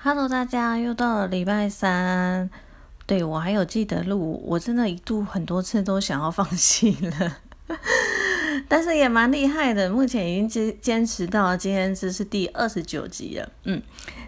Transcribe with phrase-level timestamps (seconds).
[0.00, 2.48] Hello，大家又到了礼拜三，
[3.04, 7.36] 对我还有记得录，我真的一度很多次都想要放弃了，
[8.68, 13.52] 但是也蛮厉害的，目前已经坚坚持到今天这是第二十九集了。
[13.64, 13.82] 嗯，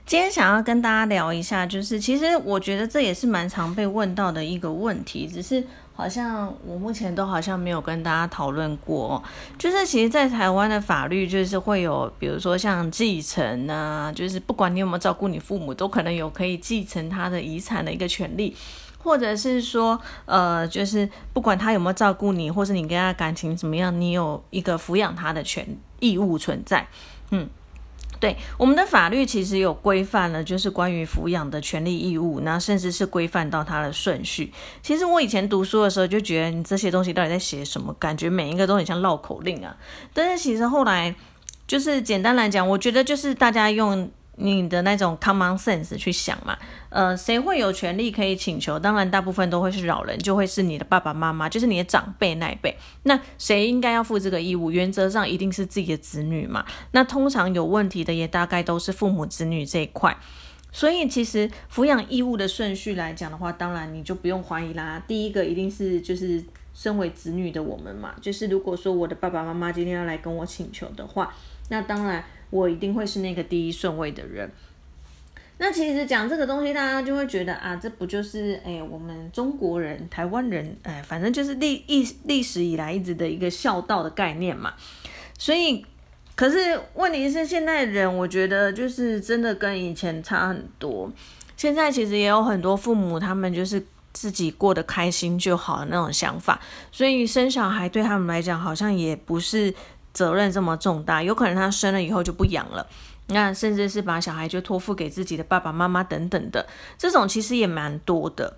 [0.05, 5.65] 今天想要跟大家聊一下，就是其实我觉得这也是蛮常被问到的一个问题，只是。
[6.01, 9.23] 好像我目前都好像没有跟大家讨论过，
[9.59, 18.57] 就是其实，在台湾的法律就是会有，比如说像继承啊，就是不管你有没有照顾你父母，都可能有可以继承他的遗产的一个权利，
[18.97, 25.67] 或者是说，呃，就是不管他有没有照顾你，或是你跟他感情怎么样，你有一个抚养他的权
[25.99, 26.89] 义务存在，
[27.31, 27.47] 嗯。
[28.21, 34.53] 对我们的法律其实有规范了，就是关于抚养的权利义务，那甚至是规范到它的顺序。
[34.83, 37.93] 其实我以前读书的时候就觉得，你这些东西到底在写什么？
[37.95, 39.75] 感觉每一个都很像绕口令啊。
[40.13, 41.15] 但是其实后来，
[41.67, 44.11] 就是简单来讲，我觉得就是大家用。
[44.43, 46.59] 你的那种 common sense 去想嘛，
[46.89, 48.79] 呃，谁会有权利可以请求？
[48.79, 52.75] 当然，大部分都会是老人，就会是你的爸爸妈妈，就是你的长辈那一辈。
[53.03, 54.71] 那谁应该要负这个义务？
[54.71, 56.65] 原则上一定是自己的子女嘛。
[56.93, 60.17] 那通常有问题的也大概都是父母子女这一块。
[60.73, 65.03] 所以其实抚养义务的顺序来讲的话，当然你就不用怀疑啦。
[65.07, 71.35] 第一个一定是就是身为子女的我们嘛，就是如果说我的爸爸妈妈今天要来跟我请求的话，
[71.69, 72.25] 那当然。
[72.51, 74.51] 我一定会是那个第一顺位的人。
[75.63, 84.73] 那其实讲这个东西，大家就会觉得啊，这不就是哎，我们中国人、台湾人，哎，反正就是历历历史以来一直的一个孝道的概念嘛。
[85.39, 85.85] 所以，
[86.35, 91.13] 可是问题是，现在人我觉得就是真的跟以前差很多。
[91.59, 93.85] 现在其实也有很多父母，他们就是
[94.15, 96.59] 自己过得开心就好的那种想法，
[96.91, 99.75] 所以生小孩对他们来讲，好像也不是。
[100.13, 102.87] 责任这么重大，有可能他生了以后就不养了，
[103.29, 106.67] 那甚至是把小孩就托付给自己的爸爸妈妈等等的，
[106.99, 108.57] 这种其实也蛮多的。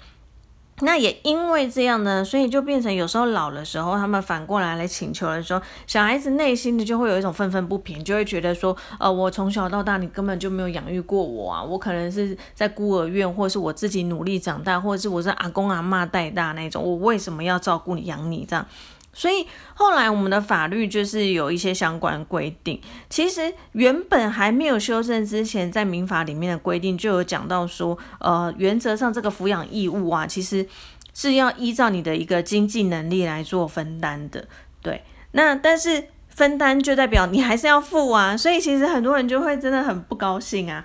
[0.80, 18.67] 那也因为这样呢，所以就变成有时候老的时候，他们反过来来请求的时候，小孩子内心的就会有一种愤愤不平，就会觉得说，呃，我从小到大你根本就没有养育过我啊，我可能是在孤儿院，或是我自己努力长大，或者是我是阿公阿妈带大那种，我为什么要照顾你养你这样？
[19.14, 22.80] 所以后来我们的法律就是有一些相关规定。
[23.11, 30.67] 其实原本还没有修正之前，在民法里面的规定就有讲到说，呃，原则上这个抚养义务啊，其实
[31.12, 34.46] 是要依照你的一个经济能力来做分担的。
[34.80, 40.84] 对，那但是分担就代表你还是要付啊，所以其实很多人就会真的很不高兴啊。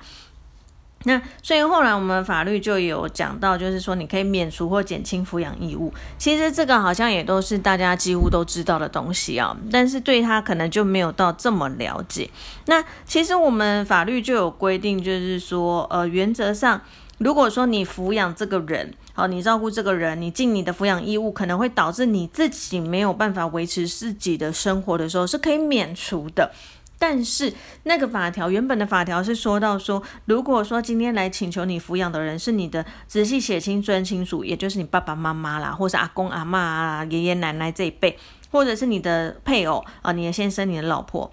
[1.07, 5.91] 那所以后来我们法律就有讲到，就是说你可以免除或减轻抚养义务。
[6.18, 12.29] 其实这个好像也都是大家几乎都知道的东西啊，但是对他可能就没有到这么了解。
[12.66, 16.81] 那其实我们法律就有规定，就是说，呃，原则上，
[17.19, 26.51] 如果说你抚养这个人，好，你照顾这个人，你尽你的抚养义务，可能会导致你自己没有办法维持自己的生活的时候，是可以免除的。
[27.00, 27.53] 但是
[27.84, 38.18] 那个法条原本的法条是说到说，如果说今天来请求你抚养的人是你的直系血亲尊亲属，也就是你爸爸妈妈啦，或是阿公阿妈啊、爷爷奶奶这一辈，
[38.52, 41.31] 或者是你的配偶啊、你的先生、你的老婆，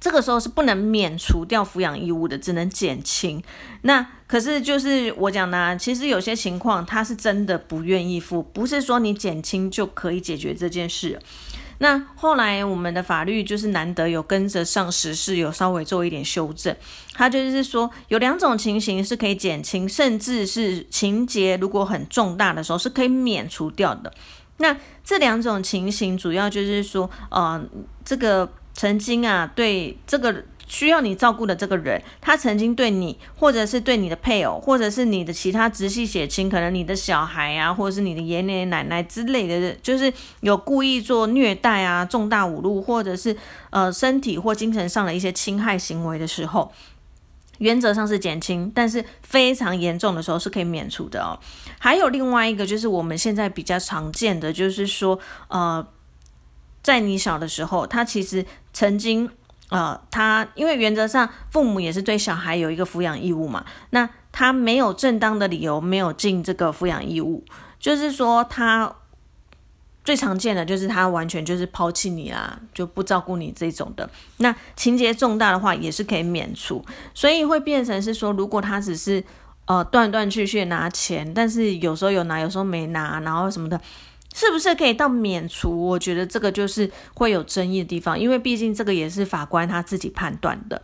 [0.00, 3.42] 这个时候是不能免除掉抚养义务的，只能减轻。
[3.82, 11.20] 那可是就是我讲的，其实有些情况他是真的不愿意付，不是说你减轻就可以解决这件事。
[11.82, 16.74] 那后来我们的法律就是难得有跟着上时事，有稍微做一点修正。
[17.12, 24.12] 它就是说有两种情形是可以减轻，甚至是情节如果很重大的时候是可以免除掉的。
[24.58, 27.60] 那这两种情形主要就是说，呃，
[28.04, 30.44] 这个曾经啊对这个。
[30.72, 43.36] 需要你照顾的这个人，他曾经对你，或者是对你的配偶，或者是你的其他直系血亲，可能你的小孩啊，或者是你的爷爷奶奶之类的，就是有故意做虐待啊、重大侮辱，或者是
[43.68, 46.72] 呃身体或精神上的一些侵害行为的时候，
[47.58, 51.38] 原则上是减轻，但是非常严重的时候是可以免除的哦。
[51.78, 55.18] 还有另外一个就是我们现在比较常见的，就是说
[55.48, 55.86] 呃，
[56.82, 59.28] 在你小的时候，他其实曾经。
[59.72, 67.42] 呃，他因为原则上父母也是对小孩有一个抚养义务嘛，那他没有正当的理由没有尽这个抚养义务，
[67.80, 68.94] 就是说他
[70.04, 74.08] 最常见的就是他完全就是抛弃你啦，就不照顾你这种的。
[74.36, 76.84] 那情节重大的话也是可以免除，
[77.14, 79.24] 所以会变成是说，如果他只是
[79.64, 83.80] 呃断断续续拿钱，但是有时候有拿，有时候没拿，然后什么的。
[84.34, 85.88] 是不是可以到免除？
[85.88, 90.80] 我觉得这个就是会有争议的地方，因为毕竟这个也是法官他自己判断的。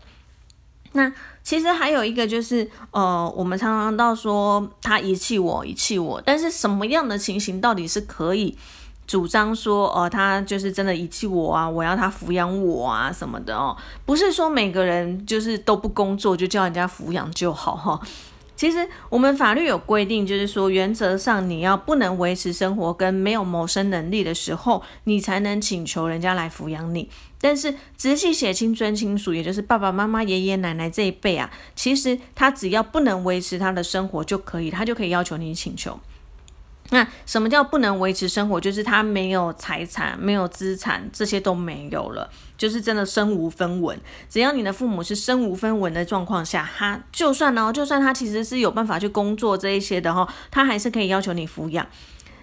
[0.93, 1.12] 那
[1.43, 8.56] 其实还有一个就是，呃，我们常常到说他遗弃我，遗弃我，但是什么样的情形到底是可以
[9.06, 18.00] 主张说，哦，他就是真的遗弃我啊，我要他抚养我啊什么的哦，不是说每个人就是都不工作就叫人家抚养就好哈。
[18.59, 27.09] 其实我们法律有规定，就是说原则上你要不能维持生活跟没有谋生能力的时候，你才能请求人家来抚养你。
[27.41, 36.01] 但是直系血亲尊亲属，也就是爸爸妈妈、爷爷奶奶这一辈啊，其实他只要不能维持他的生活就可以，他就可以要求你请求。
[36.90, 38.58] 那什么叫不能维持生活？
[38.58, 44.00] 就是他没有财产、没有资产，这些都没有了，就是真的身无分文。
[44.31, 51.87] 只要你的父母是身无分文的状况下，他就算呢，就算他其实是有办法去工作这一些的哈，他还是可以要求你抚养。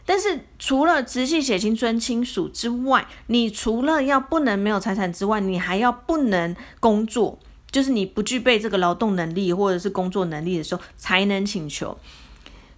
[0.05, 7.39] 但是除了直系血亲尊亲属之外，你除了要不能没有财产之外，你还要不能工作，
[7.71, 11.97] 就是你不具备这个劳动能力或者是工作能力的时候，才能请求。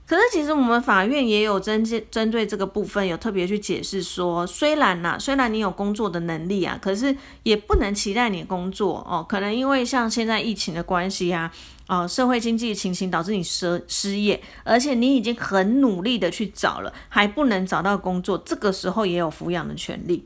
[0.07, 7.13] 可是其实我们法院也有针针对这个部分有特别去解释说，虽然呐，虽然你有工作的能力啊，可是
[7.44, 9.25] 也不能期待你工作哦。
[9.27, 11.51] 可能因为像现在疫情的关系啊，
[11.89, 20.25] 哦，社会经济情形导致你失失业，而且你已经很努力的去找了，还不能找到工作，这个时候也有抚养的权利。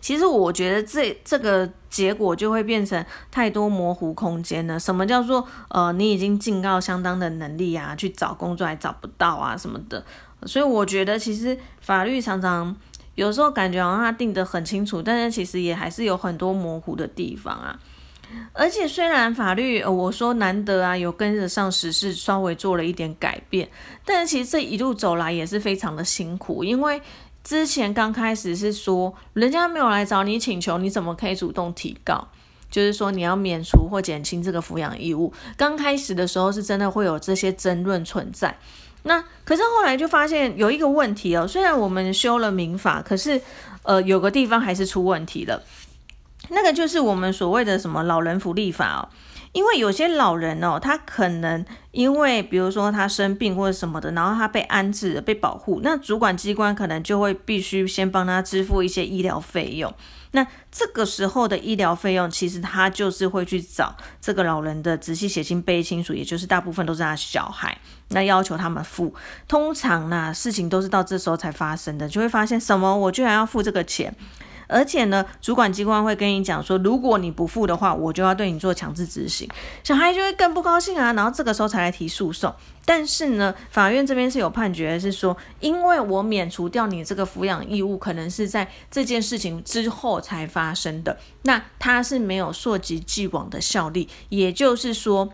[0.00, 4.78] 其实我觉得这这个结果就会变成太多模糊空间了。
[4.78, 10.04] 什么叫做呃，你已经尽到相当的能力啊，去找工作还找不到啊什么的。
[10.44, 12.74] 所以我觉得其实法律常常
[13.16, 17.78] 有时候感觉好像它定得很清楚，但是其实也还是有很多模糊的地方啊。
[18.52, 23.68] 而且虽然法律我说难得啊有跟得上时事，稍微做了一点改变，
[24.04, 27.00] 但是其实这一路走来也是非常的辛苦，因为。
[27.48, 32.28] 之前刚开始是说，人家没有来找你请求，你怎么可以主动提告？
[32.70, 35.32] 就是说你要免除或减轻这个抚养义务。
[35.56, 38.54] 刚开始的时候是真的会有这些争论存在。
[39.04, 43.40] 那可是后来就发现有一个问题哦，虽然我们修了民法，可是
[43.82, 45.62] 呃有个地方还是出问题了。
[46.50, 49.08] 那个就是我们所谓的什么老人福利法哦。
[49.58, 59.92] 因为有些老人哦，他可能因为比如说他生病或者什么的，然后他被安置、被保护，那主管机关可能就会必须先帮他支付一些医疗费用。
[60.30, 67.76] 那这个时候的医疗费用，其实他就是会去找这个老人的直系血亲卑亲属，也就是大部分都是他小孩，
[68.10, 69.12] 那要求他们付。
[69.48, 74.14] 通常呢，事情都是到这时候才发生的，就会发现什么，我居然要付这个钱。
[74.68, 79.48] 而且呢，主管机关会跟你讲说，如果你不付的话，我就要对你做强制执行。
[79.82, 82.54] 小孩就会更不高兴啊，然后这个时候才来提诉讼。
[82.84, 94.08] 但是呢，法院这边是有判决，是说，因为我免除掉你这个抚养义务，可能是在这件事情之后才发生的，那它是没有溯及既往的效力。
[94.28, 95.28] 也就是说，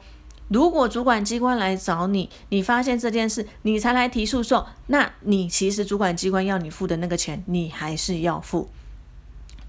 [0.48, 8.68] 如果主管机关来找你，你发现这件事，你才来提诉讼，那你其实主管机关要你付的那个钱，你还是要付。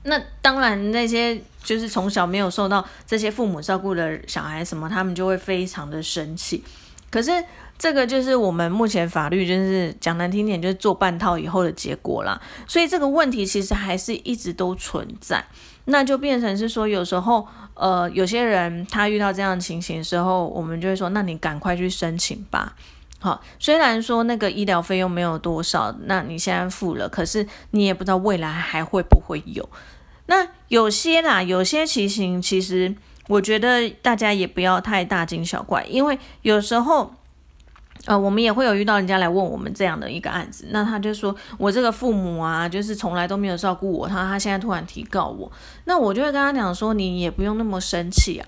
[0.07, 6.63] 那当然，那些就是从小没有受到这些父母照顾的小孩，什么他们就会非常的生气。
[7.09, 7.31] 可是
[7.77, 12.39] 这个就是我们目前法律就是讲难听点，就是做半套以后的结果啦。
[12.67, 15.43] 所以这个问题其实还是一直都存在。
[15.85, 22.75] 那就变成是说，有时候呃，有些人他遇到这样的情形的时候，我们就会说，那你赶快去申请吧。
[23.19, 29.67] 好，虽然说那个医疗费用没有多少，那你现在付了，可是你也不知道未来还会不会有。
[30.27, 32.95] 那有些啦，有些情形，其实
[33.27, 37.13] 我觉得大家也不要太大惊小怪，因为有时候，
[38.05, 45.51] 呃，我们也会有遇到人家来问我们这样的一个案子，那他就说我这个父母啊，就是从来都没有照顾我，他他现在突然提告我，
[45.85, 48.47] 那我就会跟他讲说，你也不用那么生气啊，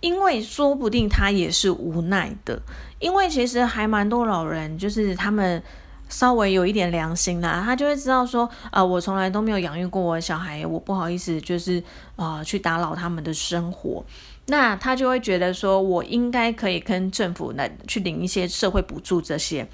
[0.00, 2.60] 因为说不定他也是无奈的，
[2.98, 5.62] 因为其实还蛮多老人，就是他们。
[6.08, 11.82] 稍微有一点良心啦，他就会知道说，啊，我从来都没有养育过我的小孩，我不好意思，就是
[12.16, 14.04] 啊，去打扰他们的生活。
[14.46, 19.66] 那他就会觉得说，我应该可以跟政府来去领一些社会补助这些。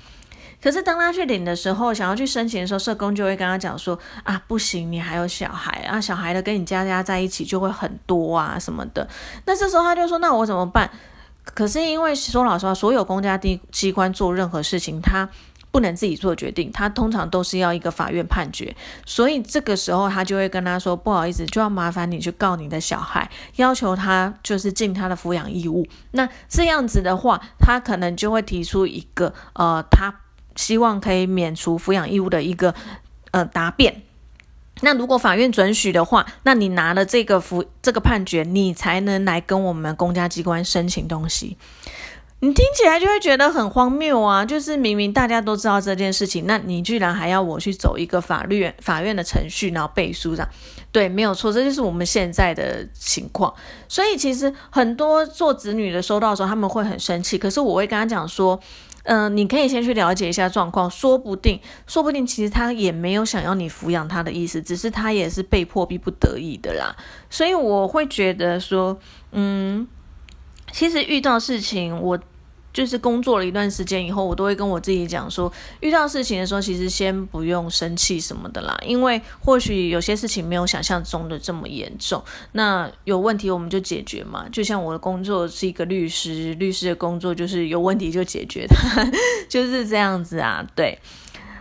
[0.62, 9.08] 可是当他去领的时候，想要去申请的时候，社工就会跟他讲说，啊，不行，你还有小孩啊，小孩的跟你家家在一起就会很多啊什么的。
[9.44, 10.88] 那这时候他就说，那我怎么办？
[11.42, 15.28] 可是因为说老实话，所有公家机机关做任何事情，他。
[15.70, 18.74] 不能自己做决定，他通常都是要一个法院判决，
[19.06, 30.12] 所以这个时候他就会跟他说：“不好意思，就要麻烦你去告你的小孩，要求他就是尽他的抚养义务。”那这样子的话，他可能就会提出一个呃，他
[30.56, 32.74] 希望可以免除抚养义务的一个
[33.30, 34.02] 呃答辩。
[34.82, 41.58] 那如果法院准许的话，那你拿了这个服这个判决，你才能来跟我们公家机关申请东西。
[42.42, 44.42] 你听起来就会觉得很荒谬啊！
[44.42, 50.48] 就是明明大家都知道这件事情，那你居然还要我去走一个法律法院的程序，然后背书这样？
[50.90, 53.52] 对，没有错，这就是我们现在的情况。
[53.88, 57.36] 所以其实很多做子女的收到的时候，他们会很生气。
[57.36, 58.58] 可是我会跟他讲说，
[59.02, 66.96] 嗯，你可以先去了解一下状况，说不定，说不定其实他也没有想要你抚养他的意思，只是他也是被迫逼不得已的啦。
[67.28, 68.98] 所以我会觉得说，
[69.32, 69.86] 嗯，
[70.72, 72.18] 其实遇到事情我。
[72.72, 82.22] 就是工作了一段时间以后，我都会跟我自己讲说，遇到事情的时候，其实先不用生气什么的啦，因为或许有些事情没有想象中的这么严重。
[82.52, 84.46] 那有问题我们就解决嘛。
[84.52, 89.04] 就像我的工作是一个律师，律师的工作就是有问题就解决它，
[89.50, 90.64] 就是这样子啊。
[90.76, 90.96] 对，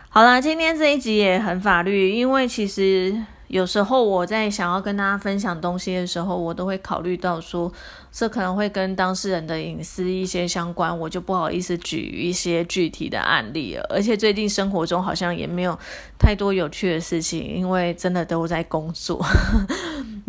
[0.10, 3.26] 好啦，今天这一集也很法律，因为其实。
[3.50, 7.72] 有时候我在想要跟大家分享东西的时候，我都会考虑到说，
[8.12, 13.84] 这可能会跟当事人的隐私一些相关，我就不好意思举一些具体的案例了。
[13.90, 15.78] 而且最近生活中好像也没有
[16.20, 19.20] 太多有趣的事情，因为真的都在工作。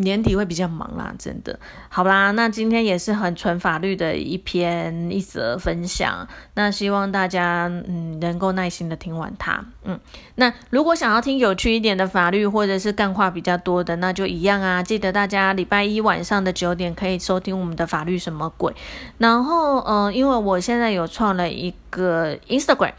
[0.00, 1.59] 年底会比较忙啦，真的。
[1.88, 6.26] 好啦，那今天也是很纯法律的一篇一则分享。
[6.54, 9.64] 那希望大家嗯能够耐心的听完它。
[9.85, 9.99] 嗯，
[10.37, 14.83] 那如果想要听有趣一点的法律或者是干话比较多的，那就一样啊。
[14.83, 18.75] 记得大家礼拜一晚上的九点可以收听我们的法律什么鬼。
[19.19, 22.92] 然后嗯，因为我现在有创了一个 Instagram，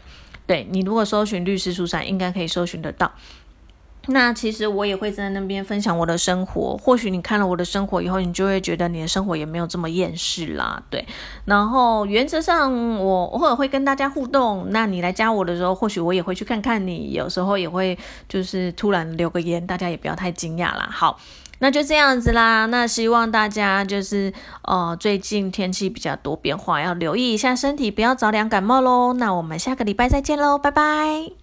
[0.46, 3.12] 对你如果搜寻律师书上应该可以搜寻得到。
[4.06, 11.06] 那其实我也会在那边分享我的生活，或许你看了我的生活以后，你就会觉得你的生活也没有这么厌世啦，对。
[11.44, 17.96] 然后原则上我偶尔会跟大家互动，那你来加我的时候，或许我也会去看看你，有时候也会
[18.28, 20.88] 就是突然留个言，大家也不要太惊讶啦。
[20.90, 21.20] 好，
[21.60, 22.66] 那就这样子啦。
[22.66, 24.32] 那希望大家就是
[24.62, 29.12] 呃最近天气比较多变化，要留意一下身体，不要着凉感冒喽。
[29.12, 31.41] 那我们下个礼拜再见喽，拜拜。